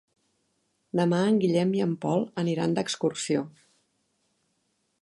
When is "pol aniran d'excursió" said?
2.07-3.47